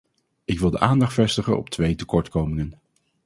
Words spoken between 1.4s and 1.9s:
op